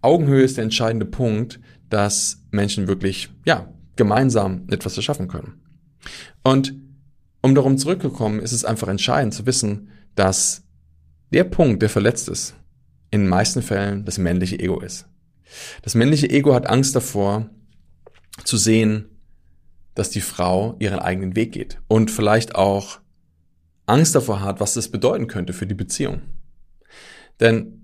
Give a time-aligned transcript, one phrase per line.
[0.00, 5.60] Augenhöhe ist der entscheidende Punkt, dass Menschen wirklich, ja, gemeinsam etwas erschaffen können.
[6.42, 6.74] Und
[7.42, 10.64] um darum zurückzukommen, ist es einfach entscheidend zu wissen, dass
[11.32, 12.54] der Punkt, der verletzt ist,
[13.10, 15.06] in den meisten Fällen das männliche Ego ist.
[15.82, 17.48] Das männliche Ego hat Angst davor,
[18.44, 19.06] zu sehen,
[19.94, 23.00] dass die Frau ihren eigenen Weg geht und vielleicht auch
[23.86, 26.22] Angst davor hat, was das bedeuten könnte für die Beziehung.
[27.40, 27.77] Denn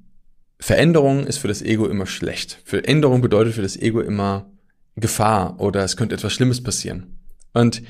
[0.59, 2.61] Veränderung ist für das Ego immer schlecht.
[2.65, 4.51] Veränderung bedeutet für das Ego immer
[4.97, 7.19] Gefahr oder es könnte etwas Schlimmes passieren.
[7.53, 7.83] Und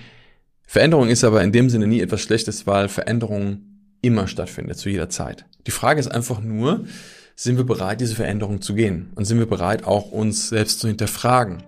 [0.66, 3.60] Veränderung ist aber in dem Sinne nie etwas Schlechtes, weil Veränderung
[4.00, 5.46] immer stattfindet, zu jeder Zeit.
[5.66, 6.84] Die Frage ist einfach nur,
[7.36, 9.10] sind wir bereit, diese Veränderung zu gehen?
[9.14, 11.62] Und sind wir bereit, auch uns selbst zu hinterfragen?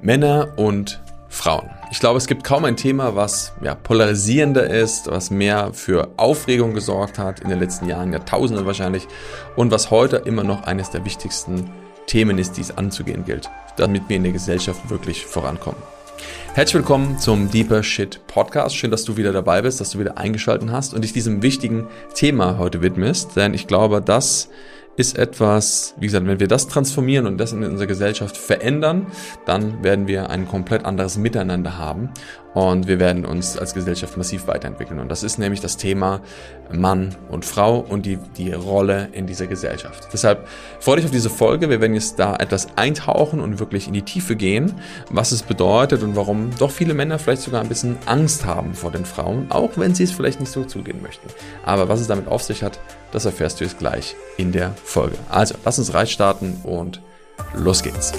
[0.00, 1.00] Männer und
[1.40, 1.70] Frauen.
[1.90, 6.74] Ich glaube, es gibt kaum ein Thema, was ja, polarisierender ist, was mehr für Aufregung
[6.74, 9.08] gesorgt hat in den letzten Jahren, Jahrtausenden wahrscheinlich,
[9.56, 11.70] und was heute immer noch eines der wichtigsten
[12.06, 15.80] Themen ist, die es anzugehen gilt, damit wir in der Gesellschaft wirklich vorankommen.
[16.52, 18.76] Herzlich willkommen zum Deeper Shit Podcast.
[18.76, 21.86] Schön, dass du wieder dabei bist, dass du wieder eingeschaltet hast und dich diesem wichtigen
[22.12, 24.50] Thema heute widmest, denn ich glaube, dass
[25.00, 29.06] ist etwas, wie gesagt, wenn wir das transformieren und das in unserer Gesellschaft verändern,
[29.46, 32.10] dann werden wir ein komplett anderes Miteinander haben
[32.54, 34.98] und wir werden uns als Gesellschaft massiv weiterentwickeln.
[34.98, 36.20] Und das ist nämlich das Thema
[36.72, 40.08] Mann und Frau und die, die Rolle in dieser Gesellschaft.
[40.12, 40.46] Deshalb
[40.80, 41.70] freue dich auf diese Folge.
[41.70, 44.74] Wir werden jetzt da etwas eintauchen und wirklich in die Tiefe gehen,
[45.10, 48.90] was es bedeutet und warum doch viele Männer vielleicht sogar ein bisschen Angst haben vor
[48.90, 51.28] den Frauen, auch wenn sie es vielleicht nicht so zugehen möchten.
[51.64, 52.80] Aber was es damit auf sich hat,
[53.12, 55.16] das erfährst du jetzt gleich in der Folge.
[55.28, 57.00] Also, lass uns reinstarten und
[57.54, 58.12] los geht's.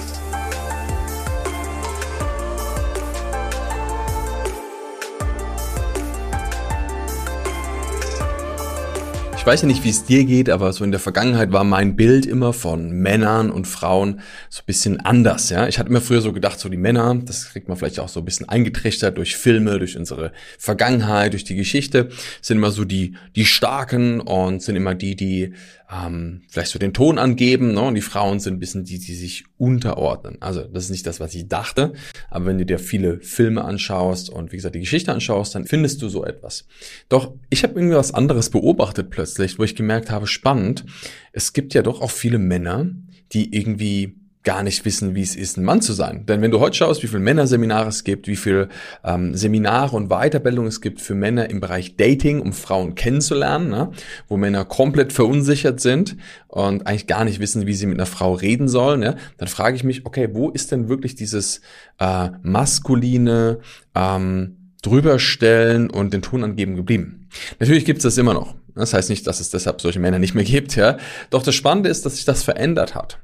[9.42, 11.96] Ich weiß ja nicht, wie es dir geht, aber so in der Vergangenheit war mein
[11.96, 15.66] Bild immer von Männern und Frauen so ein bisschen anders, ja.
[15.66, 18.20] Ich hatte immer früher so gedacht, so die Männer, das kriegt man vielleicht auch so
[18.20, 22.10] ein bisschen eingetrichtert durch Filme, durch unsere Vergangenheit, durch die Geschichte,
[22.40, 25.54] sind immer so die, die Starken und sind immer die, die
[25.92, 27.82] ähm, vielleicht so den Ton angeben, ne?
[27.82, 30.38] und die Frauen sind ein bisschen die, die sich unterordnen.
[30.40, 31.92] Also das ist nicht das, was ich dachte,
[32.30, 36.00] aber wenn du dir viele Filme anschaust und wie gesagt die Geschichte anschaust, dann findest
[36.00, 36.66] du so etwas.
[37.08, 40.84] Doch ich habe irgendwie was anderes beobachtet plötzlich, wo ich gemerkt habe, spannend,
[41.32, 42.90] es gibt ja doch auch viele Männer,
[43.32, 46.26] die irgendwie gar nicht wissen, wie es ist, ein Mann zu sein.
[46.26, 48.68] Denn wenn du heute schaust, wie viele Männerseminare es gibt, wie viele
[49.04, 53.92] ähm, Seminare und Weiterbildung es gibt für Männer im Bereich Dating, um Frauen kennenzulernen, ne?
[54.28, 56.16] wo Männer komplett verunsichert sind
[56.48, 59.16] und eigentlich gar nicht wissen, wie sie mit einer Frau reden sollen, ne?
[59.36, 61.60] dann frage ich mich, okay, wo ist denn wirklich dieses
[62.00, 63.60] äh, maskuline
[63.94, 67.28] ähm, drüberstellen und den Ton angeben geblieben?
[67.60, 68.56] Natürlich gibt es das immer noch.
[68.74, 70.96] Das heißt nicht, dass es deshalb solche Männer nicht mehr gibt, ja.
[71.30, 73.18] Doch das Spannende ist, dass sich das verändert hat.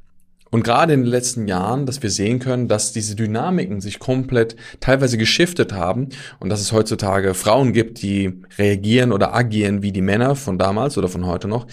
[0.50, 4.56] Und gerade in den letzten Jahren, dass wir sehen können, dass diese Dynamiken sich komplett
[4.80, 6.08] teilweise geschiftet haben
[6.40, 10.96] und dass es heutzutage Frauen gibt, die reagieren oder agieren wie die Männer von damals
[10.96, 11.66] oder von heute noch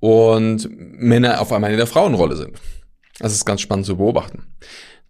[0.00, 2.58] und Männer auf einmal in der Frauenrolle sind.
[3.18, 4.44] Das ist ganz spannend zu beobachten.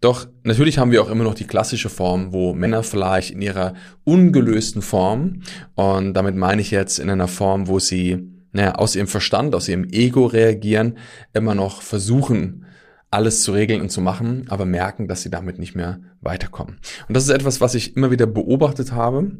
[0.01, 3.73] Doch natürlich haben wir auch immer noch die klassische Form, wo Männer vielleicht in ihrer
[4.03, 5.43] ungelösten Form,
[5.75, 9.67] und damit meine ich jetzt in einer Form, wo sie naja, aus ihrem Verstand, aus
[9.67, 10.97] ihrem Ego reagieren,
[11.33, 12.65] immer noch versuchen,
[13.13, 16.79] alles zu regeln und zu machen, aber merken, dass sie damit nicht mehr weiterkommen.
[17.07, 19.31] Und das ist etwas, was ich immer wieder beobachtet habe.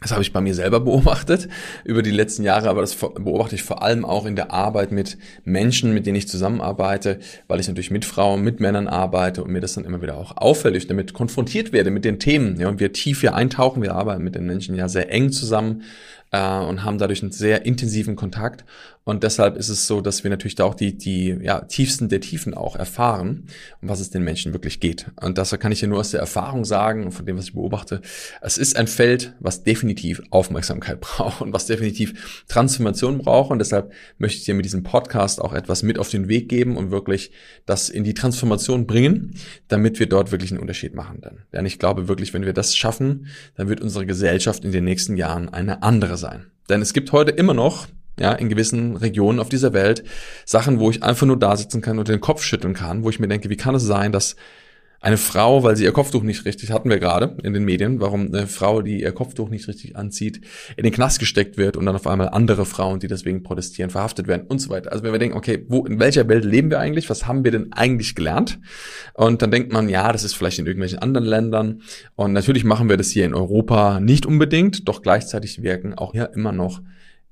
[0.00, 1.48] Das habe ich bei mir selber beobachtet
[1.84, 5.18] über die letzten Jahre, aber das beobachte ich vor allem auch in der Arbeit mit
[5.44, 7.18] Menschen, mit denen ich zusammenarbeite,
[7.48, 10.36] weil ich natürlich mit Frauen, mit Männern arbeite und mir das dann immer wieder auch
[10.36, 12.58] auffällt, ich damit konfrontiert werde mit den Themen.
[12.60, 15.82] Ja, und wir tief hier eintauchen, wir arbeiten mit den Menschen ja sehr eng zusammen
[16.30, 18.64] äh, und haben dadurch einen sehr intensiven Kontakt.
[19.02, 22.20] Und deshalb ist es so, dass wir natürlich da auch die, die ja, tiefsten der
[22.20, 23.46] Tiefen auch erfahren,
[23.80, 25.06] um was es den Menschen wirklich geht.
[25.20, 27.54] Und das kann ich ja nur aus der Erfahrung sagen und von dem, was ich
[27.54, 28.02] beobachte.
[28.42, 33.50] Es ist ein Feld, was definitiv Aufmerksamkeit braucht und was definitiv Transformation braucht.
[33.50, 36.76] Und deshalb möchte ich dir mit diesem Podcast auch etwas mit auf den Weg geben
[36.76, 37.32] und wirklich
[37.66, 39.34] das in die Transformation bringen,
[39.68, 41.22] damit wir dort wirklich einen Unterschied machen.
[41.52, 43.26] Denn ich glaube wirklich, wenn wir das schaffen,
[43.56, 46.46] dann wird unsere Gesellschaft in den nächsten Jahren eine andere sein.
[46.68, 47.88] Denn es gibt heute immer noch
[48.18, 50.04] ja, in gewissen Regionen auf dieser Welt
[50.44, 53.18] Sachen, wo ich einfach nur da sitzen kann und den Kopf schütteln kann, wo ich
[53.18, 54.36] mir denke, wie kann es sein, dass
[55.02, 58.26] eine Frau, weil sie ihr Kopftuch nicht richtig, hatten wir gerade in den Medien, warum
[58.26, 60.42] eine Frau, die ihr Kopftuch nicht richtig anzieht,
[60.76, 64.28] in den Knast gesteckt wird und dann auf einmal andere Frauen, die deswegen protestieren, verhaftet
[64.28, 64.92] werden und so weiter.
[64.92, 67.08] Also wenn wir denken, okay, wo, in welcher Welt leben wir eigentlich?
[67.08, 68.58] Was haben wir denn eigentlich gelernt?
[69.14, 71.80] Und dann denkt man, ja, das ist vielleicht in irgendwelchen anderen Ländern.
[72.14, 76.30] Und natürlich machen wir das hier in Europa nicht unbedingt, doch gleichzeitig wirken auch hier
[76.34, 76.82] immer noch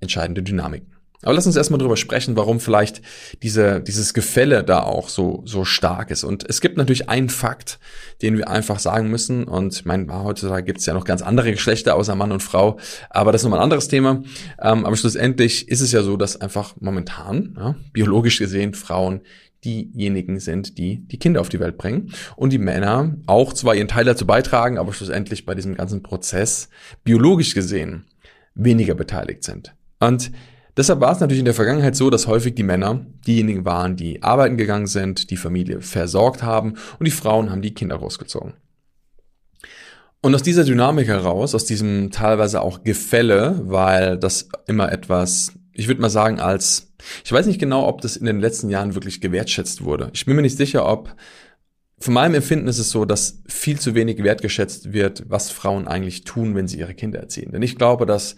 [0.00, 0.97] entscheidende Dynamiken.
[1.22, 3.02] Aber lass uns erstmal drüber sprechen, warum vielleicht
[3.42, 6.22] diese, dieses Gefälle da auch so, so stark ist.
[6.22, 7.80] Und es gibt natürlich einen Fakt,
[8.22, 9.44] den wir einfach sagen müssen.
[9.44, 12.78] Und ich meine, heutzutage gibt es ja noch ganz andere Geschlechter außer Mann und Frau.
[13.10, 14.22] Aber das ist nochmal ein anderes Thema.
[14.62, 19.22] Ähm, aber schlussendlich ist es ja so, dass einfach momentan, ja, biologisch gesehen, Frauen
[19.64, 22.12] diejenigen sind, die die Kinder auf die Welt bringen.
[22.36, 26.68] Und die Männer auch zwar ihren Teil dazu beitragen, aber schlussendlich bei diesem ganzen Prozess
[27.02, 28.04] biologisch gesehen
[28.54, 29.74] weniger beteiligt sind.
[30.00, 30.30] Und
[30.78, 34.22] Deshalb war es natürlich in der Vergangenheit so, dass häufig die Männer diejenigen waren, die
[34.22, 38.54] arbeiten gegangen sind, die Familie versorgt haben und die Frauen haben die Kinder großgezogen.
[40.20, 45.88] Und aus dieser Dynamik heraus, aus diesem teilweise auch Gefälle, weil das immer etwas, ich
[45.88, 46.92] würde mal sagen, als,
[47.24, 50.10] ich weiß nicht genau, ob das in den letzten Jahren wirklich gewertschätzt wurde.
[50.12, 51.12] Ich bin mir nicht sicher, ob,
[51.98, 56.22] von meinem Empfinden ist es so, dass viel zu wenig wertgeschätzt wird, was Frauen eigentlich
[56.22, 57.50] tun, wenn sie ihre Kinder erziehen.
[57.50, 58.36] Denn ich glaube, dass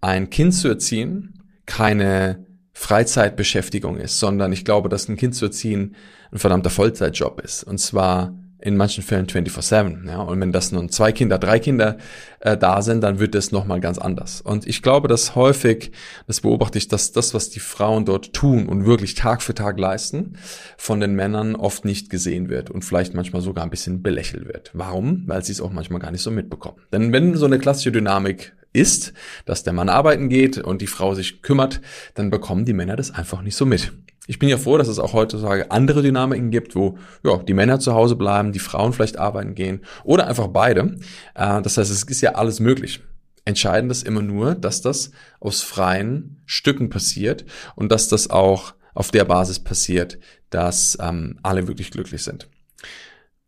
[0.00, 1.39] ein Kind zu erziehen,
[1.70, 5.94] keine Freizeitbeschäftigung ist, sondern ich glaube, dass ein Kind zu erziehen
[6.32, 7.62] ein verdammter Vollzeitjob ist.
[7.62, 10.08] Und zwar in manchen Fällen 24-7.
[10.08, 10.20] Ja?
[10.22, 11.96] Und wenn das nun zwei Kinder, drei Kinder
[12.40, 14.40] äh, da sind, dann wird es nochmal ganz anders.
[14.40, 15.92] Und ich glaube, dass häufig,
[16.26, 19.78] das beobachte ich, dass das, was die Frauen dort tun und wirklich Tag für Tag
[19.78, 20.34] leisten,
[20.76, 24.70] von den Männern oft nicht gesehen wird und vielleicht manchmal sogar ein bisschen belächelt wird.
[24.74, 25.22] Warum?
[25.26, 26.76] Weil sie es auch manchmal gar nicht so mitbekommen.
[26.92, 29.12] Denn wenn so eine klassische Dynamik ist,
[29.44, 31.80] dass der Mann arbeiten geht und die Frau sich kümmert,
[32.14, 33.92] dann bekommen die Männer das einfach nicht so mit.
[34.26, 37.80] Ich bin ja froh, dass es auch heutzutage andere Dynamiken gibt, wo ja, die Männer
[37.80, 40.96] zu Hause bleiben, die Frauen vielleicht arbeiten gehen oder einfach beide.
[41.34, 43.00] Äh, das heißt, es ist ja alles möglich.
[43.44, 47.44] Entscheidend ist immer nur, dass das aus freien Stücken passiert
[47.74, 50.18] und dass das auch auf der Basis passiert,
[50.50, 52.48] dass ähm, alle wirklich glücklich sind.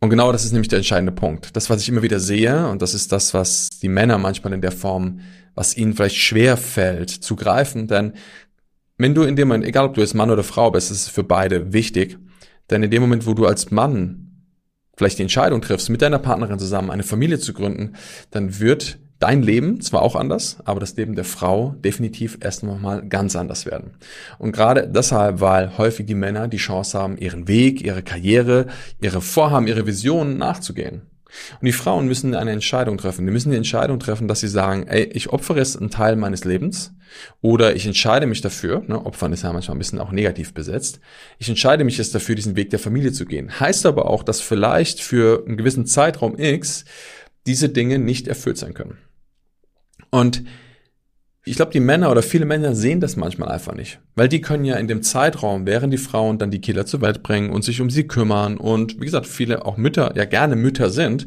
[0.03, 1.55] Und genau das ist nämlich der entscheidende Punkt.
[1.55, 4.61] Das, was ich immer wieder sehe, und das ist das, was die Männer manchmal in
[4.61, 5.21] der Form,
[5.55, 8.15] was ihnen vielleicht schwer fällt, zu greifen, denn
[8.99, 11.09] wenn du in dem Moment, egal ob du jetzt Mann oder Frau bist, ist es
[11.09, 12.19] für beide wichtig,
[12.69, 14.49] denn in dem Moment, wo du als Mann
[14.97, 17.95] vielleicht die Entscheidung triffst, mit deiner Partnerin zusammen eine Familie zu gründen,
[18.33, 23.07] dann wird dein Leben zwar auch anders, aber das Leben der Frau definitiv erst nochmal
[23.09, 23.93] ganz anders werden.
[24.39, 28.67] Und gerade deshalb, weil häufig die Männer die Chance haben, ihren Weg, ihre Karriere,
[29.01, 31.03] ihre Vorhaben, ihre Visionen nachzugehen.
[31.61, 33.25] Und die Frauen müssen eine Entscheidung treffen.
[33.25, 36.45] Die müssen die Entscheidung treffen, dass sie sagen, ey, ich opfere jetzt einen Teil meines
[36.45, 36.93] Lebens
[37.41, 41.01] oder ich entscheide mich dafür, ne, Opfern ist ja manchmal ein bisschen auch negativ besetzt,
[41.39, 43.61] ich entscheide mich jetzt dafür, diesen Weg der Familie zu gehen.
[43.61, 46.85] Heißt aber auch, dass vielleicht für einen gewissen Zeitraum X
[47.47, 48.99] diese Dinge nicht erfüllt sein können.
[50.13, 50.45] Und
[51.45, 53.99] ich glaube, die Männer oder viele Männer sehen das manchmal einfach nicht.
[54.15, 57.25] Weil die können ja in dem Zeitraum, während die Frauen dann die Kinder zur Welt
[57.25, 60.91] bringen und sich um sie kümmern und wie gesagt, viele auch Mütter, ja gerne Mütter
[60.91, 61.27] sind,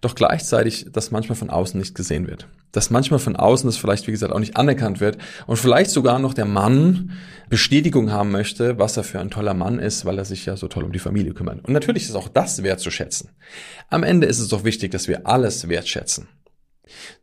[0.00, 2.48] doch gleichzeitig das manchmal von außen nicht gesehen wird.
[2.72, 6.18] Dass manchmal von außen das vielleicht, wie gesagt, auch nicht anerkannt wird und vielleicht sogar
[6.20, 7.10] noch der Mann
[7.50, 10.68] Bestätigung haben möchte, was er für ein toller Mann ist, weil er sich ja so
[10.68, 11.66] toll um die Familie kümmert.
[11.66, 13.28] Und natürlich ist auch das wertzuschätzen.
[13.90, 16.28] Am Ende ist es doch wichtig, dass wir alles wertschätzen.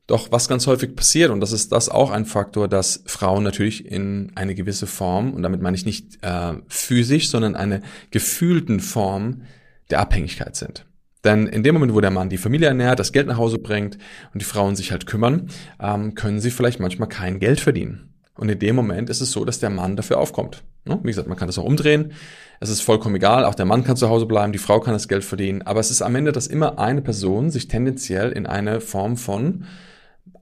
[0.07, 3.86] Doch was ganz häufig passiert, und das ist das auch ein Faktor, dass Frauen natürlich
[3.86, 9.42] in eine gewisse Form, und damit meine ich nicht äh, physisch, sondern eine gefühlten Form
[9.89, 10.86] der Abhängigkeit sind.
[11.25, 13.98] Denn in dem Moment, wo der Mann die Familie ernährt, das Geld nach Hause bringt
[14.33, 18.13] und die Frauen sich halt kümmern, ähm, können sie vielleicht manchmal kein Geld verdienen.
[18.36, 20.64] Und in dem Moment ist es so, dass der Mann dafür aufkommt.
[20.85, 20.99] Ne?
[21.04, 22.14] Wie gesagt, man kann das auch umdrehen.
[22.59, 23.44] Es ist vollkommen egal.
[23.44, 25.64] Auch der Mann kann zu Hause bleiben, die Frau kann das Geld verdienen.
[25.64, 29.66] Aber es ist am Ende, dass immer eine Person sich tendenziell in eine Form von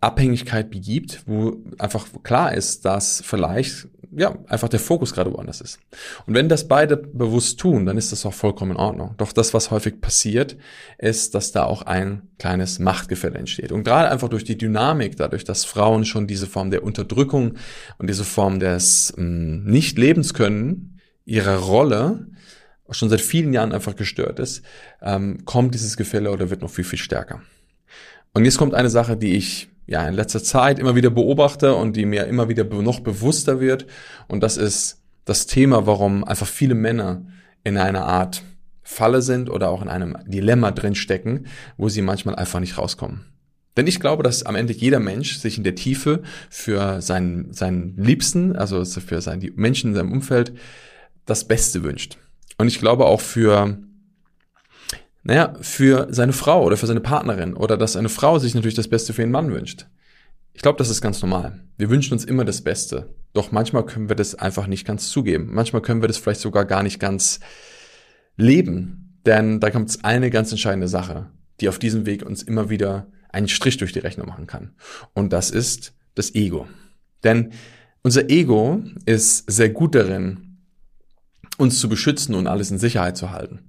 [0.06, 5.80] Abhängigkeit begibt, wo einfach klar ist, dass vielleicht ja einfach der Fokus gerade woanders ist.
[6.26, 9.16] Und wenn das beide bewusst tun, dann ist das auch vollkommen in Ordnung.
[9.18, 10.58] Doch das, was häufig passiert,
[10.98, 13.72] ist, dass da auch ein kleines Machtgefälle entsteht.
[13.72, 17.56] Und gerade einfach durch die Dynamik, dadurch, dass Frauen schon diese Form der Unterdrückung
[17.98, 22.28] und diese Form des ähm, Nicht-Lebens können, ihrer Rolle
[22.92, 24.62] schon seit vielen Jahren einfach gestört ist,
[25.02, 27.42] ähm, kommt dieses Gefälle oder wird noch viel, viel stärker.
[28.34, 31.96] Und jetzt kommt eine Sache, die ich ja in letzter Zeit immer wieder beobachte und
[31.96, 33.86] die mir immer wieder noch bewusster wird.
[34.28, 37.26] Und das ist das Thema, warum einfach viele Männer
[37.64, 38.44] in einer Art
[38.84, 43.26] Falle sind oder auch in einem Dilemma drinstecken, wo sie manchmal einfach nicht rauskommen.
[43.78, 47.98] Denn ich glaube, dass am Ende jeder Mensch sich in der Tiefe für seinen, seinen
[47.98, 50.54] Liebsten, also für seinen, die Menschen in seinem Umfeld,
[51.26, 52.18] das Beste wünscht.
[52.58, 53.80] Und ich glaube auch für
[55.28, 58.88] Naja, für seine Frau oder für seine Partnerin oder dass eine Frau sich natürlich das
[58.88, 59.88] Beste für ihren Mann wünscht.
[60.54, 61.64] Ich glaube, das ist ganz normal.
[61.78, 63.16] Wir wünschen uns immer das Beste.
[63.34, 65.50] Doch manchmal können wir das einfach nicht ganz zugeben.
[65.52, 67.40] Manchmal können wir das vielleicht sogar gar nicht ganz
[68.38, 69.20] leben.
[69.26, 73.48] Denn da kommt eine ganz entscheidende Sache, die auf diesem Weg uns immer wieder einen
[73.48, 74.76] Strich durch die Rechnung machen kann.
[75.16, 76.68] Und das ist das Ego.
[77.24, 77.52] Denn
[78.04, 80.45] unser Ego ist sehr gut darin,
[81.58, 83.60] uns zu beschützen und alles in Sicherheit zu halten.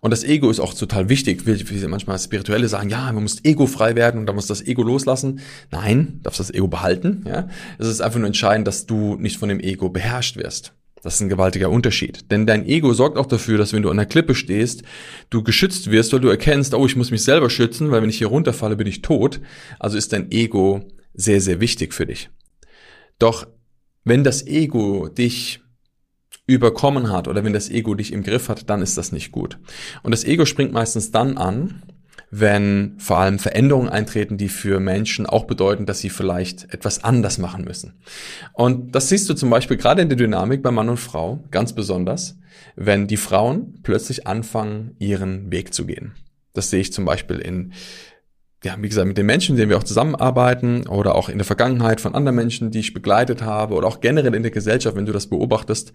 [0.00, 3.94] Und das Ego ist auch total wichtig, wie manchmal Spirituelle sagen, ja, man muss egofrei
[3.94, 5.40] werden und da muss das Ego loslassen.
[5.70, 7.24] Nein, darfst das Ego behalten.
[7.26, 10.72] Ja, Es ist einfach nur entscheidend, dass du nicht von dem Ego beherrscht wirst.
[11.02, 12.30] Das ist ein gewaltiger Unterschied.
[12.30, 14.82] Denn dein Ego sorgt auch dafür, dass wenn du an der Klippe stehst,
[15.30, 18.18] du geschützt wirst, weil du erkennst, oh, ich muss mich selber schützen, weil wenn ich
[18.18, 19.40] hier runterfalle, bin ich tot.
[19.78, 22.30] Also ist dein Ego sehr, sehr wichtig für dich.
[23.18, 23.46] Doch
[24.04, 25.60] wenn das Ego dich
[26.48, 29.58] überkommen hat oder wenn das Ego dich im Griff hat, dann ist das nicht gut.
[30.02, 31.82] Und das Ego springt meistens dann an,
[32.30, 37.38] wenn vor allem Veränderungen eintreten, die für Menschen auch bedeuten, dass sie vielleicht etwas anders
[37.38, 37.94] machen müssen.
[38.54, 41.74] Und das siehst du zum Beispiel gerade in der Dynamik bei Mann und Frau ganz
[41.74, 42.38] besonders,
[42.76, 46.14] wenn die Frauen plötzlich anfangen, ihren Weg zu gehen.
[46.54, 47.72] Das sehe ich zum Beispiel in
[48.64, 51.44] ja, wie gesagt, mit den Menschen, mit denen wir auch zusammenarbeiten oder auch in der
[51.44, 55.06] Vergangenheit von anderen Menschen, die ich begleitet habe oder auch generell in der Gesellschaft, wenn
[55.06, 55.92] du das beobachtest,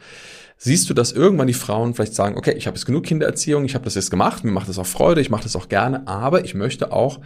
[0.58, 3.76] siehst du, dass irgendwann die Frauen vielleicht sagen, okay, ich habe jetzt genug Kindererziehung, ich
[3.76, 6.46] habe das jetzt gemacht, mir macht das auch Freude, ich mache das auch gerne, aber
[6.46, 7.20] ich möchte auch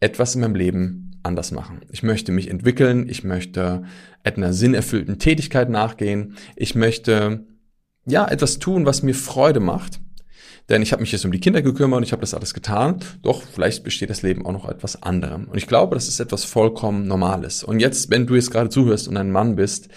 [0.00, 1.82] etwas in meinem Leben anders machen.
[1.90, 3.82] Ich möchte mich entwickeln, ich möchte
[4.24, 7.46] einer sinnerfüllten Tätigkeit nachgehen, ich möchte
[8.06, 10.00] ja etwas tun, was mir Freude macht
[10.68, 13.00] denn ich habe mich jetzt um die Kinder gekümmert und ich habe das alles getan.
[13.22, 15.44] Doch vielleicht besteht das Leben auch noch etwas anderem.
[15.44, 17.64] Und ich glaube, das ist etwas vollkommen Normales.
[17.64, 19.88] Und jetzt, wenn du jetzt gerade zuhörst und ein Mann bist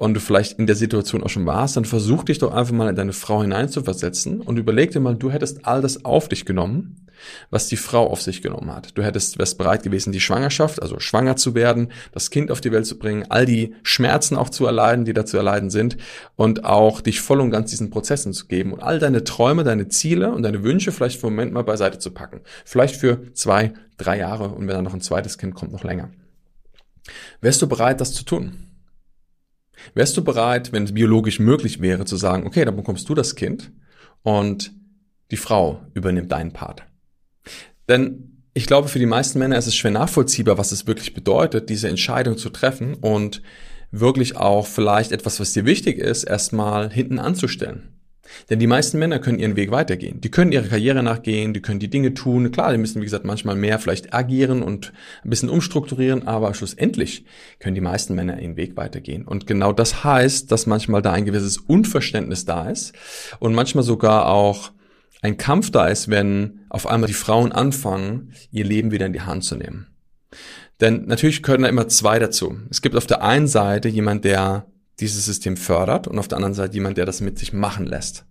[0.00, 2.88] und du vielleicht in der Situation auch schon warst, dann versuch dich doch einfach mal
[2.88, 7.06] in deine Frau hineinzuversetzen und überleg dir mal, du hättest all das auf dich genommen
[7.50, 8.96] was die Frau auf sich genommen hat.
[8.96, 12.72] Du hättest, wärst bereit gewesen, die Schwangerschaft, also schwanger zu werden, das Kind auf die
[12.72, 15.98] Welt zu bringen, all die Schmerzen auch zu erleiden, die da zu erleiden sind
[16.36, 19.88] und auch dich voll und ganz diesen Prozessen zu geben und all deine Träume, deine
[19.88, 22.40] Ziele und deine Wünsche vielleicht für einen Moment mal beiseite zu packen.
[22.64, 26.08] Vielleicht für zwei, drei Jahre und wenn dann noch ein zweites Kind kommt, noch länger.
[27.42, 28.69] Wärst du bereit, das zu tun?
[29.94, 33.34] Wärst du bereit, wenn es biologisch möglich wäre, zu sagen, okay, dann bekommst du das
[33.34, 33.72] Kind
[34.22, 34.72] und
[35.30, 36.82] die Frau übernimmt deinen Part?
[37.88, 41.70] Denn ich glaube, für die meisten Männer ist es schwer nachvollziehbar, was es wirklich bedeutet,
[41.70, 43.42] diese Entscheidung zu treffen und
[43.90, 47.99] wirklich auch vielleicht etwas, was dir wichtig ist, erstmal hinten anzustellen.
[48.48, 50.20] Denn die meisten Männer können ihren Weg weitergehen.
[50.20, 52.50] Die können ihre Karriere nachgehen, die können die Dinge tun.
[52.50, 54.92] Klar, die müssen, wie gesagt, manchmal mehr vielleicht agieren und
[55.24, 57.24] ein bisschen umstrukturieren, aber schlussendlich
[57.58, 59.24] können die meisten Männer ihren Weg weitergehen.
[59.24, 62.92] Und genau das heißt, dass manchmal da ein gewisses Unverständnis da ist
[63.38, 64.72] und manchmal sogar auch
[65.22, 69.20] ein Kampf da ist, wenn auf einmal die Frauen anfangen, ihr Leben wieder in die
[69.20, 69.86] Hand zu nehmen.
[70.80, 72.58] Denn natürlich gehören da immer zwei dazu.
[72.70, 74.66] Es gibt auf der einen Seite jemand, der
[75.00, 78.24] dieses System fördert und auf der anderen Seite jemand, der das mit sich machen lässt.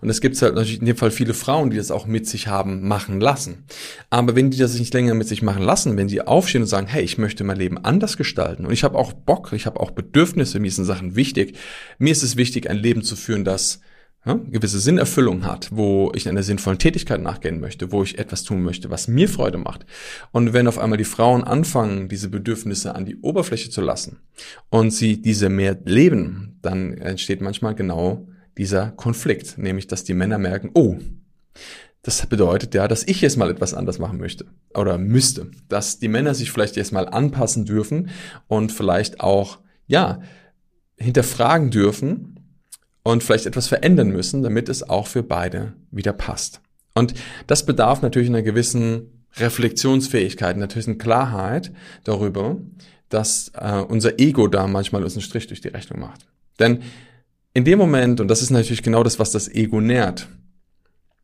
[0.00, 2.48] Und es gibt halt natürlich in dem Fall viele Frauen, die das auch mit sich
[2.48, 3.64] haben machen lassen.
[4.10, 6.86] Aber wenn die das nicht länger mit sich machen lassen, wenn die aufstehen und sagen,
[6.86, 9.90] hey, ich möchte mein Leben anders gestalten und ich habe auch Bock, ich habe auch
[9.90, 11.56] Bedürfnisse, mir sind Sachen wichtig.
[11.98, 13.80] Mir ist es wichtig, ein Leben zu führen, das
[14.26, 18.62] ja, gewisse Sinnerfüllung hat, wo ich einer sinnvollen Tätigkeit nachgehen möchte, wo ich etwas tun
[18.62, 19.86] möchte, was mir Freude macht.
[20.32, 24.18] Und wenn auf einmal die Frauen anfangen, diese Bedürfnisse an die Oberfläche zu lassen
[24.68, 28.26] und sie diese mehr leben, dann entsteht manchmal genau
[28.58, 30.96] dieser Konflikt, nämlich dass die Männer merken, oh,
[32.02, 36.08] das bedeutet ja, dass ich jetzt mal etwas anders machen möchte oder müsste, dass die
[36.08, 38.10] Männer sich vielleicht jetzt mal anpassen dürfen
[38.48, 40.20] und vielleicht auch, ja,
[40.96, 42.36] hinterfragen dürfen,
[43.06, 46.60] und vielleicht etwas verändern müssen, damit es auch für beide wieder passt.
[46.92, 47.14] Und
[47.46, 51.72] das bedarf natürlich einer gewissen Reflexionsfähigkeit, natürlich eine Klarheit
[52.02, 52.56] darüber,
[53.08, 56.26] dass äh, unser Ego da manchmal uns einen Strich durch die Rechnung macht.
[56.58, 56.82] Denn
[57.54, 60.26] in dem Moment, und das ist natürlich genau das, was das Ego nährt,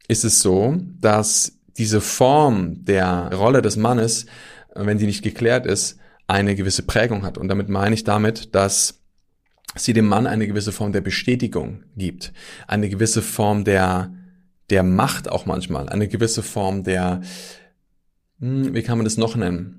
[0.06, 4.26] ist es so, dass diese Form der Rolle des Mannes,
[4.76, 5.98] wenn sie nicht geklärt ist,
[6.28, 7.38] eine gewisse Prägung hat.
[7.38, 9.01] Und damit meine ich damit, dass
[9.74, 12.32] sie dem Mann eine gewisse Form der Bestätigung gibt,
[12.66, 14.12] eine gewisse Form der,
[14.70, 17.22] der Macht auch manchmal, eine gewisse Form der,
[18.40, 19.78] hm, wie kann man das noch nennen?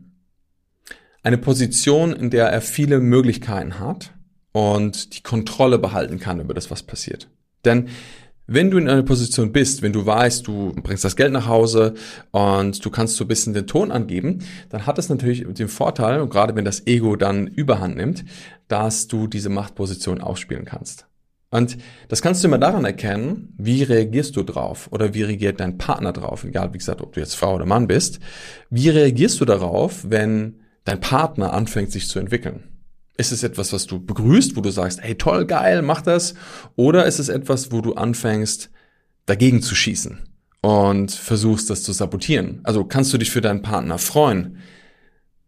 [1.22, 4.14] Eine Position, in der er viele Möglichkeiten hat
[4.52, 7.30] und die Kontrolle behalten kann über das, was passiert.
[7.66, 7.88] Denn
[8.48, 11.94] wenn du in einer Position bist, wenn du weißt, du bringst das Geld nach Hause
[12.32, 16.20] und du kannst so ein bisschen den Ton angeben, dann hat es natürlich den Vorteil,
[16.20, 18.26] und gerade wenn das Ego dann überhand nimmt,
[18.68, 21.08] dass du diese Machtposition ausspielen kannst.
[21.52, 25.78] Und das kannst du immer daran erkennen, wie reagierst du drauf oder wie reagiert dein
[25.78, 28.20] Partner drauf, egal wie gesagt, ob du jetzt Frau oder Mann bist.
[28.72, 32.73] Wie reagierst du darauf, wenn dein Partner anfängt sich zu entwickeln?
[33.16, 36.34] Ist es etwas, was du begrüßt, wo du sagst, hey toll, geil, mach das?
[36.76, 38.72] Oder ist es etwas, wo du anfängst,
[39.26, 40.18] dagegen zu schießen
[40.62, 42.62] und versuchst, das zu sabotieren?
[42.64, 44.58] Also kannst du dich für deinen Partner freuen,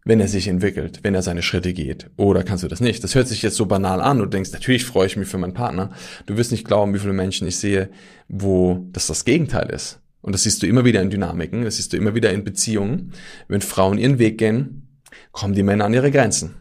[0.04, 2.08] wenn er sich entwickelt, wenn er seine Schritte geht?
[2.16, 3.02] Oder kannst du das nicht?
[3.02, 4.18] Das hört sich jetzt so banal an.
[4.18, 5.90] Du denkst, natürlich freue ich mich für meinen Partner.
[6.26, 7.90] Du wirst nicht glauben, wie viele Menschen ich sehe,
[8.28, 9.98] wo das das Gegenteil ist.
[10.22, 13.12] Und das siehst du immer wieder in Dynamiken, das siehst du immer wieder in Beziehungen.
[13.48, 15.00] Wenn Frauen ihren Weg gehen,
[15.32, 16.54] kommen die Männer an ihre Grenzen.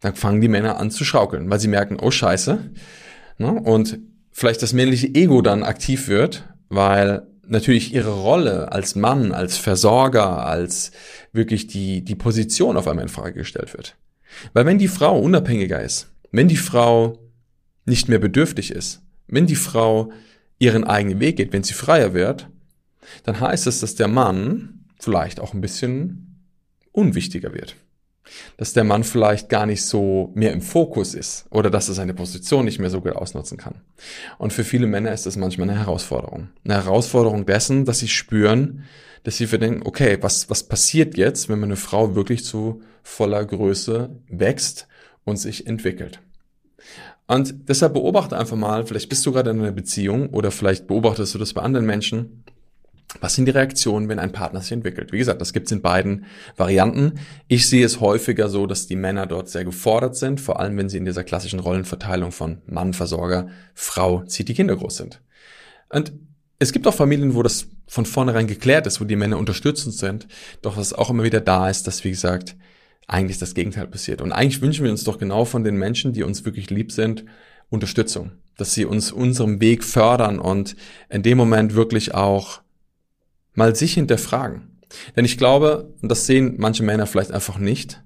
[0.00, 2.58] Dann fangen die Männer an zu schaukeln, weil sie merken, oh scheiße.
[3.38, 3.52] Ne?
[3.52, 3.98] Und
[4.30, 10.44] vielleicht das männliche Ego dann aktiv wird, weil natürlich ihre Rolle als Mann, als Versorger,
[10.44, 10.92] als
[11.32, 13.96] wirklich die, die Position auf einmal in Frage gestellt wird.
[14.52, 17.18] Weil wenn die Frau unabhängiger ist, wenn die Frau
[17.84, 20.12] nicht mehr bedürftig ist, wenn die Frau
[20.58, 22.48] ihren eigenen Weg geht, wenn sie freier wird,
[23.24, 26.42] dann heißt es, dass der Mann vielleicht auch ein bisschen
[26.92, 27.76] unwichtiger wird
[28.56, 32.14] dass der Mann vielleicht gar nicht so mehr im Fokus ist oder dass er seine
[32.14, 33.82] Position nicht mehr so gut ausnutzen kann.
[34.38, 36.48] Und für viele Männer ist das manchmal eine Herausforderung.
[36.64, 38.84] Eine Herausforderung dessen, dass sie spüren,
[39.24, 44.10] dass sie denken, okay, was, was passiert jetzt, wenn meine Frau wirklich zu voller Größe
[44.28, 44.86] wächst
[45.24, 46.20] und sich entwickelt?
[47.26, 51.34] Und deshalb beobachte einfach mal, vielleicht bist du gerade in einer Beziehung oder vielleicht beobachtest
[51.34, 52.44] du das bei anderen Menschen
[53.20, 55.12] was sind die Reaktionen, wenn ein Partner sich entwickelt?
[55.12, 57.20] Wie gesagt, das gibt's in beiden Varianten.
[57.48, 60.88] Ich sehe es häufiger so, dass die Männer dort sehr gefordert sind, vor allem wenn
[60.88, 65.22] sie in dieser klassischen Rollenverteilung von Mann, Versorger, Frau zieht die Kinder groß sind.
[65.88, 66.12] Und
[66.58, 70.26] es gibt auch Familien, wo das von vornherein geklärt ist, wo die Männer unterstützend sind,
[70.62, 72.56] doch was auch immer wieder da ist, dass, wie gesagt,
[73.06, 74.20] eigentlich das Gegenteil passiert.
[74.20, 77.24] Und eigentlich wünschen wir uns doch genau von den Menschen, die uns wirklich lieb sind,
[77.68, 80.76] Unterstützung, dass sie uns unserem Weg fördern und
[81.08, 82.60] in dem Moment wirklich auch
[83.56, 84.78] mal sich hinterfragen.
[85.16, 88.02] Denn ich glaube, und das sehen manche Männer vielleicht einfach nicht,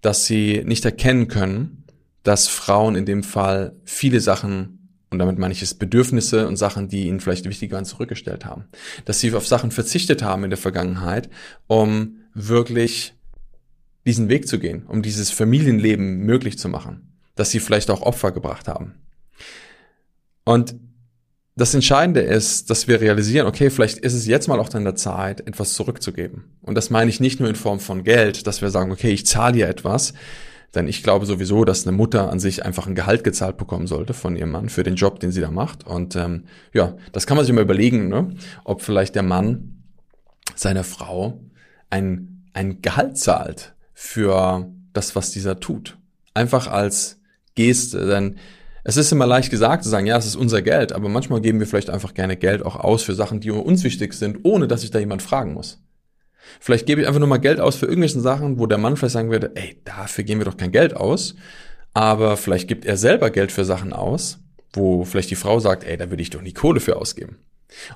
[0.00, 1.84] dass sie nicht erkennen können,
[2.22, 6.88] dass Frauen in dem Fall viele Sachen, und damit meine ich es Bedürfnisse und Sachen,
[6.88, 8.64] die ihnen vielleicht wichtig waren, zurückgestellt haben.
[9.04, 11.30] Dass sie auf Sachen verzichtet haben in der Vergangenheit,
[11.68, 13.14] um wirklich
[14.04, 17.12] diesen Weg zu gehen, um dieses Familienleben möglich zu machen.
[17.36, 18.94] Dass sie vielleicht auch Opfer gebracht haben.
[20.44, 20.76] Und
[21.56, 24.94] das Entscheidende ist, dass wir realisieren, okay, vielleicht ist es jetzt mal auch an der
[24.94, 26.44] Zeit, etwas zurückzugeben.
[26.60, 29.26] Und das meine ich nicht nur in Form von Geld, dass wir sagen, okay, ich
[29.26, 30.12] zahle hier etwas,
[30.74, 34.12] denn ich glaube sowieso, dass eine Mutter an sich einfach ein Gehalt gezahlt bekommen sollte
[34.12, 35.86] von ihrem Mann für den Job, den sie da macht.
[35.86, 38.34] Und ähm, ja, das kann man sich mal überlegen, ne?
[38.64, 39.82] ob vielleicht der Mann
[40.54, 41.40] seiner Frau
[41.88, 45.96] ein, ein Gehalt zahlt für das, was dieser tut.
[46.34, 47.18] Einfach als
[47.54, 48.36] Geste, denn
[48.88, 51.58] es ist immer leicht gesagt zu sagen, ja, es ist unser Geld, aber manchmal geben
[51.58, 54.82] wir vielleicht einfach gerne Geld auch aus für Sachen, die uns wichtig sind, ohne dass
[54.82, 55.82] sich da jemand fragen muss.
[56.60, 59.14] Vielleicht gebe ich einfach nur mal Geld aus für irgendwelche Sachen, wo der Mann vielleicht
[59.14, 61.34] sagen würde, ey, dafür geben wir doch kein Geld aus.
[61.94, 64.38] Aber vielleicht gibt er selber Geld für Sachen aus,
[64.72, 67.38] wo vielleicht die Frau sagt, ey, da würde ich doch nie Kohle für ausgeben.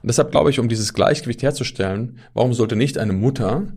[0.03, 3.69] Und deshalb glaube ich, um dieses Gleichgewicht herzustellen, warum sollte nicht eine Mutter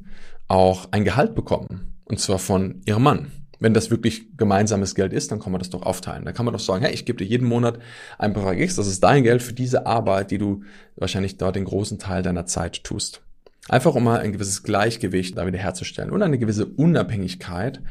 [0.48, 1.94] auch ein Gehalt bekommen?
[2.06, 5.70] Und zwar von ihrem Mann wenn das wirklich gemeinsames Geld ist, dann kann man das
[5.70, 6.26] doch aufteilen.
[6.26, 7.80] Dann kann man doch sagen, hey, ich gebe dir jeden Monat
[8.18, 10.64] einen Betrag X, das ist dein Geld für diese Arbeit, die du
[10.98, 13.22] wahrscheinlich dort den großen Teil deiner Zeit tust.
[13.70, 17.82] Einfach um mal ein gewisses Gleichgewicht da wieder herzustellen und eine gewisse Unabhängigkeit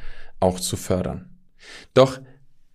[0.40, 1.30] auch zu fördern.
[1.94, 2.20] Doch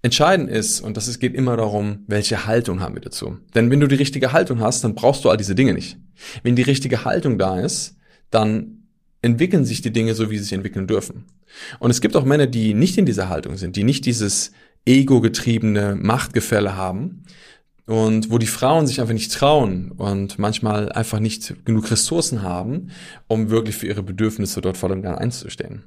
[0.02, 3.38] entscheidend ist, und das geht immer darum, welche Haltung haben wir dazu.
[3.54, 5.98] Denn wenn du die richtige Haltung hast, dann brauchst du all diese Dinge nicht.
[6.42, 7.96] Wenn die richtige Haltung da ist,
[8.32, 8.77] dann
[9.22, 11.26] entwickeln sich die Dinge so, wie sie sich entwickeln dürfen.
[11.80, 14.52] Und es gibt auch Männer, die nicht in dieser Haltung sind, die nicht dieses
[14.86, 17.24] ego-getriebene Machtgefälle haben
[17.86, 22.92] und wo die Frauen sich einfach nicht trauen und manchmal einfach nicht genug Ressourcen haben,
[23.28, 25.84] um wirklich für ihre Bedürfnisse dort voll und ganz einzustehen.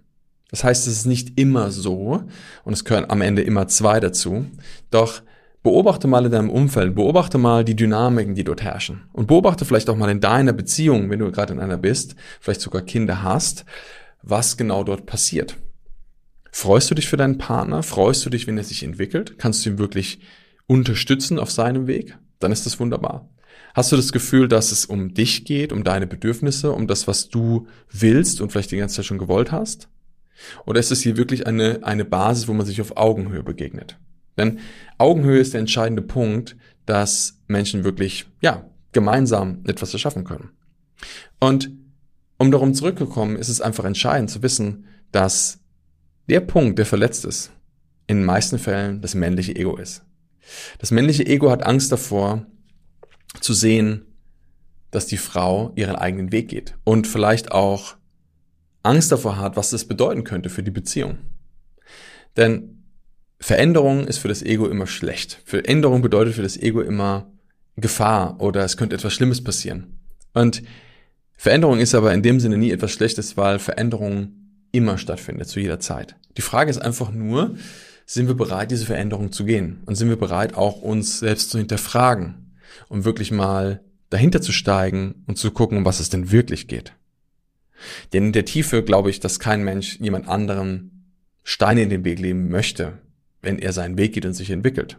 [0.50, 2.24] Das heißt, es ist nicht immer so
[2.64, 4.46] und es gehören am Ende immer zwei dazu.
[4.90, 5.22] Doch
[5.62, 9.02] Beobachte mal in deinem Umfeld, beobachte mal die Dynamiken, die dort herrschen.
[9.12, 12.62] Und beobachte vielleicht auch mal in deiner Beziehung, wenn du gerade in einer bist, vielleicht
[12.62, 13.66] sogar Kinder hast,
[14.22, 15.56] was genau dort passiert.
[16.50, 17.82] Freust du dich für deinen Partner?
[17.82, 19.38] Freust du dich, wenn er sich entwickelt?
[19.38, 20.20] Kannst du ihn wirklich
[20.66, 22.16] unterstützen auf seinem Weg?
[22.38, 23.28] Dann ist das wunderbar.
[23.74, 27.28] Hast du das Gefühl, dass es um dich geht, um deine Bedürfnisse, um das, was
[27.28, 29.88] du willst und vielleicht die ganze Zeit schon gewollt hast?
[30.64, 33.98] Oder ist es hier wirklich eine, eine Basis, wo man sich auf Augenhöhe begegnet?
[34.38, 34.58] Denn
[35.00, 40.50] Augenhöhe ist der entscheidende Punkt, dass Menschen wirklich, ja, gemeinsam etwas erschaffen können.
[41.38, 41.70] Und
[42.38, 45.60] um darum zurückzukommen, ist es einfach entscheidend zu wissen, dass
[46.28, 47.50] der Punkt, der verletzt ist,
[48.06, 50.04] in den meisten Fällen das männliche Ego ist.
[50.78, 52.46] Das männliche Ego hat Angst davor,
[53.40, 54.06] zu sehen,
[54.90, 57.94] dass die Frau ihren eigenen Weg geht und vielleicht auch
[58.82, 61.18] Angst davor hat, was das bedeuten könnte für die Beziehung.
[62.36, 62.79] Denn
[63.40, 65.40] Veränderung ist für das Ego immer schlecht.
[65.44, 67.32] Veränderung bedeutet für das Ego immer
[67.76, 69.98] Gefahr oder es könnte etwas Schlimmes passieren.
[70.34, 70.62] Und
[71.36, 74.32] Veränderung ist aber in dem Sinne nie etwas Schlechtes, weil Veränderung
[74.72, 76.16] immer stattfindet, zu jeder Zeit.
[76.36, 77.56] Die Frage ist einfach nur,
[78.04, 79.82] sind wir bereit, diese Veränderung zu gehen?
[79.86, 82.56] Und sind wir bereit, auch uns selbst zu hinterfragen,
[82.88, 86.92] um wirklich mal dahinter zu steigen und zu gucken, um was es denn wirklich geht?
[88.12, 90.90] Denn in der Tiefe glaube ich, dass kein Mensch jemand anderem
[91.42, 92.98] Steine in den Weg leben möchte,
[93.42, 94.98] wenn er seinen Weg geht und sich entwickelt.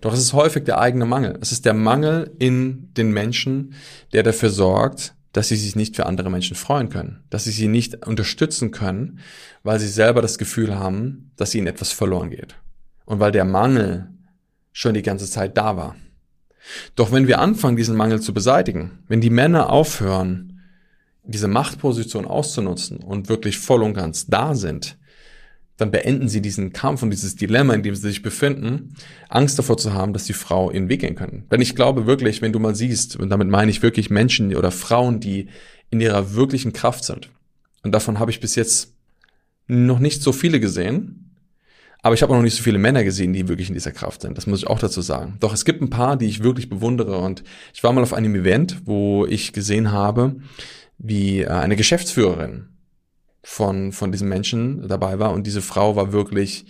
[0.00, 1.38] Doch es ist häufig der eigene Mangel.
[1.40, 3.74] Es ist der Mangel in den Menschen,
[4.12, 7.68] der dafür sorgt, dass sie sich nicht für andere Menschen freuen können, dass sie sie
[7.68, 9.20] nicht unterstützen können,
[9.62, 12.56] weil sie selber das Gefühl haben, dass ihnen etwas verloren geht.
[13.04, 14.08] Und weil der Mangel
[14.72, 15.96] schon die ganze Zeit da war.
[16.94, 20.60] Doch wenn wir anfangen, diesen Mangel zu beseitigen, wenn die Männer aufhören,
[21.24, 24.98] diese Machtposition auszunutzen und wirklich voll und ganz da sind,
[25.80, 28.94] dann beenden sie diesen Kampf und dieses Dilemma, in dem sie sich befinden,
[29.28, 31.44] Angst davor zu haben, dass die Frau ihren Weg gehen können.
[31.50, 34.70] Denn ich glaube wirklich, wenn du mal siehst, und damit meine ich wirklich Menschen oder
[34.70, 35.48] Frauen, die
[35.90, 37.30] in ihrer wirklichen Kraft sind,
[37.82, 38.94] und davon habe ich bis jetzt
[39.66, 41.36] noch nicht so viele gesehen,
[42.02, 44.22] aber ich habe auch noch nicht so viele Männer gesehen, die wirklich in dieser Kraft
[44.22, 44.36] sind.
[44.36, 45.36] Das muss ich auch dazu sagen.
[45.40, 47.18] Doch es gibt ein paar, die ich wirklich bewundere.
[47.18, 47.42] Und
[47.74, 50.36] ich war mal auf einem Event, wo ich gesehen habe,
[50.96, 52.68] wie äh, eine Geschäftsführerin
[53.42, 55.32] von, von diesem Menschen dabei war.
[55.32, 56.66] Und diese Frau war wirklich,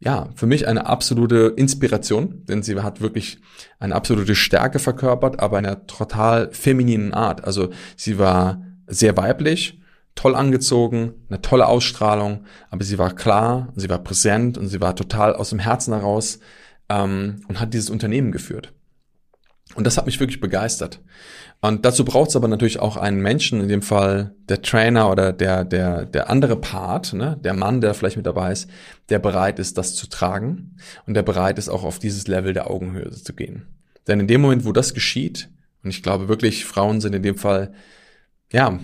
[0.00, 3.38] ja, für mich eine absolute Inspiration, denn sie hat wirklich
[3.78, 7.44] eine absolute Stärke verkörpert, aber in einer total femininen Art.
[7.44, 9.80] Also sie war sehr weiblich,
[10.14, 14.96] toll angezogen, eine tolle Ausstrahlung, aber sie war klar, sie war präsent und sie war
[14.96, 16.40] total aus dem Herzen heraus
[16.88, 18.72] ähm, und hat dieses Unternehmen geführt.
[19.74, 21.00] Und das hat mich wirklich begeistert.
[21.60, 25.32] Und dazu braucht es aber natürlich auch einen Menschen, in dem Fall der Trainer oder
[25.32, 28.68] der, der, der andere Part, ne, der Mann, der vielleicht mit dabei ist,
[29.10, 32.70] der bereit ist, das zu tragen und der bereit ist, auch auf dieses Level der
[32.70, 33.66] Augenhöhe zu gehen.
[34.06, 35.50] Denn in dem Moment, wo das geschieht,
[35.84, 37.72] und ich glaube wirklich, Frauen sind in dem Fall,
[38.50, 38.80] ja,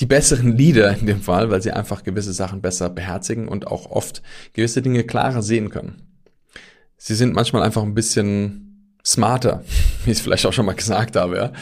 [0.00, 3.90] die besseren Leader in dem Fall, weil sie einfach gewisse Sachen besser beherzigen und auch
[3.90, 6.02] oft gewisse Dinge klarer sehen können.
[6.96, 8.64] Sie sind manchmal einfach ein bisschen
[9.04, 9.64] smarter,
[10.04, 11.52] wie ich es vielleicht auch schon mal gesagt habe, ja.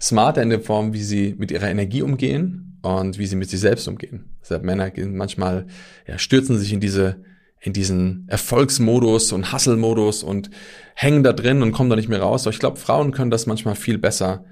[0.00, 3.60] Smarter in der Form, wie sie mit ihrer Energie umgehen und wie sie mit sich
[3.60, 4.24] selbst umgehen.
[4.40, 5.66] Deshalb Männer gehen manchmal,
[6.06, 7.22] ja, stürzen sich in diese,
[7.60, 10.50] in diesen Erfolgsmodus und Hustle-Modus und
[10.94, 12.46] hängen da drin und kommen da nicht mehr raus.
[12.46, 14.44] Aber ich glaube, Frauen können das manchmal viel besser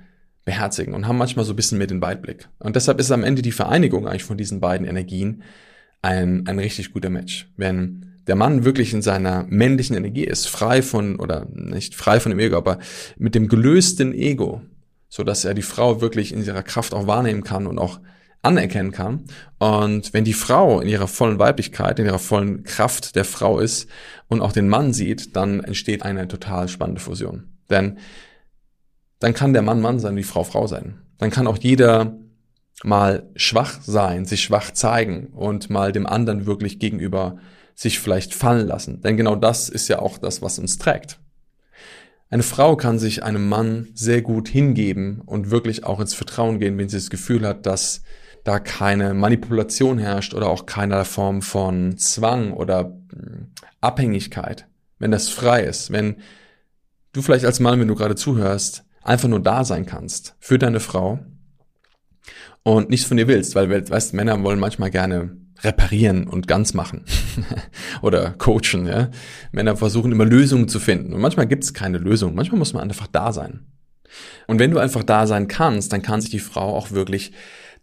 [0.45, 2.49] beherzigen und haben manchmal so ein bisschen mehr den Weitblick.
[2.59, 5.43] Und deshalb ist am Ende die Vereinigung eigentlich von diesen beiden Energien
[6.01, 7.53] ein, ein richtig guter Match.
[7.57, 12.31] Wenn der Mann wirklich in seiner männlichen Energie ist, frei von, oder nicht frei von
[12.31, 12.79] dem Ego, aber
[13.17, 14.61] mit dem gelösten Ego,
[15.09, 18.01] so dass er die Frau wirklich in ihrer Kraft auch wahrnehmen kann und auch
[18.43, 19.25] anerkennen kann.
[19.59, 23.89] Und wenn die Frau in ihrer vollen Weiblichkeit, in ihrer vollen Kraft der Frau ist
[24.29, 27.49] und auch den Mann sieht, dann entsteht eine total spannende Fusion.
[27.71, 27.99] Denn
[29.21, 31.01] dann kann der Mann Mann sein die Frau Frau sein.
[31.17, 32.17] Dann kann auch jeder
[32.85, 37.39] mal schwach sein, sich schwach zeigen und mal dem anderen wirklich gegenüber
[37.79, 39.03] sich vielleicht fallen lassen.
[39.03, 41.21] Denn genau das ist ja auch das, was uns trägt.
[42.29, 46.77] Eine Frau kann sich einem Mann sehr gut hingeben und wirklich auch ins Vertrauen gehen,
[46.77, 48.03] wenn sie das Gefühl hat, dass
[48.43, 54.67] da keine Manipulation herrscht oder auch keine Form von Zwang oder hm, Abhängigkeit.
[54.99, 56.17] Wenn das frei ist, wenn
[57.13, 60.81] du vielleicht als Mann, wenn du gerade zuhörst, einfach nur da sein kannst für deine
[60.81, 61.21] Frau
[62.65, 67.05] und nichts von dir willst, weil, weißt, Männer wollen manchmal gerne reparieren und ganz machen
[68.03, 68.87] oder coachen.
[68.87, 69.11] Ja?
[69.53, 72.35] Männer versuchen immer Lösungen zu finden und manchmal gibt es keine Lösung.
[72.35, 73.67] Manchmal muss man einfach da sein.
[74.47, 77.33] Und wenn du einfach da sein kannst, dann kann sich die Frau auch wirklich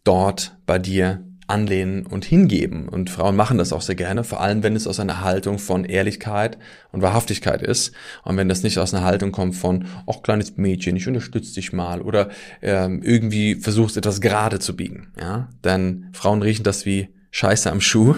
[0.03, 2.89] dort bei dir anlehnen und hingeben.
[2.89, 5.85] Und Frauen machen das auch sehr gerne, vor allem wenn es aus einer Haltung von
[5.85, 6.57] Ehrlichkeit
[6.91, 7.93] und Wahrhaftigkeit ist.
[8.23, 11.71] Und wenn das nicht aus einer Haltung kommt von, ach kleines Mädchen, ich unterstütze dich
[11.71, 12.29] mal oder
[12.61, 15.13] ähm, irgendwie versuchst etwas gerade zu biegen.
[15.19, 18.15] Ja, denn Frauen riechen das wie Scheiße am Schuh,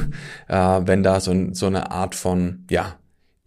[0.48, 2.97] äh, wenn da so, so eine Art von, ja,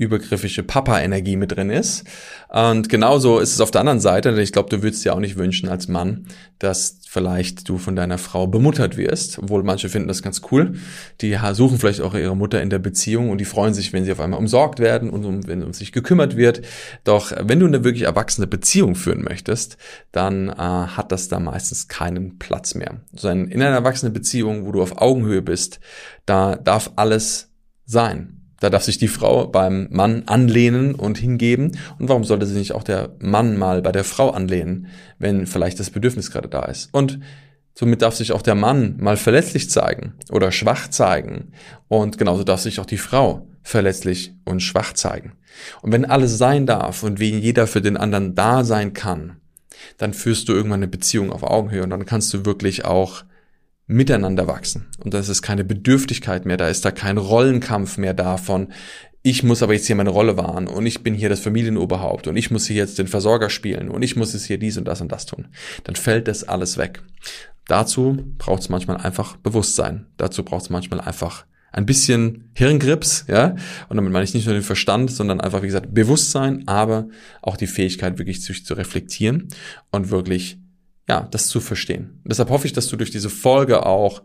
[0.00, 2.04] übergriffige Papa-Energie mit drin ist.
[2.48, 5.20] Und genauso ist es auf der anderen Seite, denn ich glaube, du würdest dir auch
[5.20, 6.26] nicht wünschen als Mann,
[6.58, 10.74] dass vielleicht du von deiner Frau bemuttert wirst, obwohl manche finden das ganz cool.
[11.20, 14.12] Die suchen vielleicht auch ihre Mutter in der Beziehung und die freuen sich, wenn sie
[14.12, 16.62] auf einmal umsorgt werden und um, wenn um sich gekümmert wird.
[17.04, 19.76] Doch wenn du eine wirklich erwachsene Beziehung führen möchtest,
[20.12, 23.02] dann äh, hat das da meistens keinen Platz mehr.
[23.12, 25.78] So in einer erwachsenen Beziehung, wo du auf Augenhöhe bist,
[26.24, 27.50] da darf alles
[27.84, 31.76] sein Da darf sich die Frau beim Mann anlehnen und hingeben.
[31.98, 34.86] Und warum sollte sich nicht auch der Mann mal bei der Frau anlehnen,
[35.18, 36.90] wenn vielleicht das Bedürfnis gerade da ist?
[36.92, 37.18] Und
[37.74, 41.52] somit darf sich auch der Mann mal verletzlich zeigen oder schwach zeigen.
[41.88, 45.32] Und genauso darf sich auch die Frau verletzlich und schwach zeigen.
[45.80, 49.36] Und wenn alles sein darf und wie jeder für den anderen da sein kann,
[49.96, 53.24] dann führst du irgendwann eine Beziehung auf Augenhöhe und dann kannst du wirklich auch
[53.90, 54.86] miteinander wachsen.
[55.02, 58.68] Und das ist keine Bedürftigkeit mehr, da ist da kein Rollenkampf mehr davon,
[59.22, 62.36] ich muss aber jetzt hier meine Rolle wahren und ich bin hier das Familienoberhaupt und
[62.36, 65.02] ich muss hier jetzt den Versorger spielen und ich muss es hier dies und das
[65.02, 65.48] und das tun.
[65.84, 67.02] Dann fällt das alles weg.
[67.66, 70.06] Dazu braucht es manchmal einfach Bewusstsein.
[70.16, 73.56] Dazu braucht es manchmal einfach ein bisschen Hirngrips, ja.
[73.88, 77.08] Und damit meine ich nicht nur den Verstand, sondern einfach, wie gesagt, Bewusstsein, aber
[77.42, 79.48] auch die Fähigkeit, wirklich sich zu reflektieren
[79.90, 80.58] und wirklich,
[81.10, 82.20] ja, das zu verstehen.
[82.24, 84.22] Deshalb hoffe ich, dass du durch diese Folge auch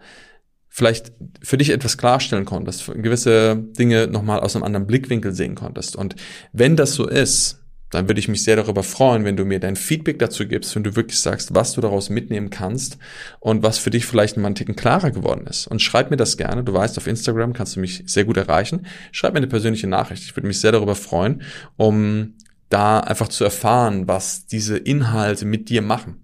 [0.70, 5.96] vielleicht für dich etwas klarstellen konntest, gewisse Dinge nochmal aus einem anderen Blickwinkel sehen konntest.
[5.96, 6.16] Und
[6.54, 9.76] wenn das so ist, dann würde ich mich sehr darüber freuen, wenn du mir dein
[9.76, 13.00] Feedback dazu gibst, wenn du wirklich sagst, was du daraus mitnehmen kannst
[13.40, 15.66] und was für dich vielleicht mal einen Ticken klarer geworden ist.
[15.66, 16.64] Und schreib mir das gerne.
[16.64, 18.86] Du weißt, auf Instagram kannst du mich sehr gut erreichen.
[19.12, 20.22] Schreib mir eine persönliche Nachricht.
[20.22, 21.42] Ich würde mich sehr darüber freuen,
[21.78, 22.36] um
[22.70, 26.24] da einfach zu erfahren, was diese Inhalte mit dir machen.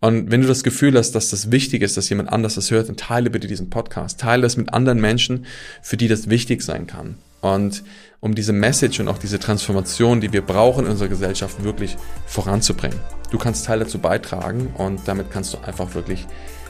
[0.00, 2.88] Und wenn du das Gefühl hast, dass das wichtig ist, dass jemand anders das hört,
[2.88, 4.18] dann teile bitte diesen Podcast.
[4.18, 5.46] Teile das mit anderen Menschen,
[5.82, 7.16] für die das wichtig sein kann.
[7.42, 7.82] Und
[8.20, 12.98] um diese Message und auch diese Transformation, die wir brauchen in unserer Gesellschaft, wirklich voranzubringen.
[13.30, 16.26] Du kannst Teil dazu beitragen und damit kannst du einfach wirklich,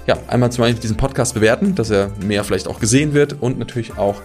[0.07, 3.59] ja, einmal zum Beispiel diesen Podcast bewerten, dass er mehr vielleicht auch gesehen wird und
[3.59, 4.23] natürlich auch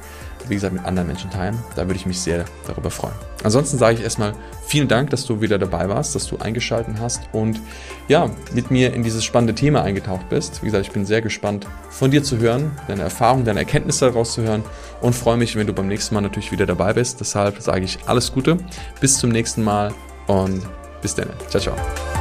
[0.49, 1.57] wie gesagt, mit anderen Menschen teilen.
[1.75, 3.13] Da würde ich mich sehr darüber freuen.
[3.43, 4.33] Ansonsten sage ich erstmal
[4.65, 7.61] vielen Dank, dass du wieder dabei warst, dass du eingeschaltet hast und
[8.07, 10.61] ja, mit mir in dieses spannende Thema eingetaucht bist.
[10.61, 14.33] Wie gesagt, ich bin sehr gespannt von dir zu hören, deine Erfahrungen, deine Erkenntnisse daraus
[14.33, 14.63] zu hören
[15.01, 17.19] und freue mich, wenn du beim nächsten Mal natürlich wieder dabei bist.
[17.19, 18.57] Deshalb sage ich alles Gute,
[18.99, 19.93] bis zum nächsten Mal
[20.27, 20.61] und
[21.01, 21.29] bis dann.
[21.49, 22.16] Ciao, ciao.